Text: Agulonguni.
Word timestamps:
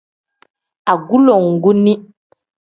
Agulonguni. 0.93 1.93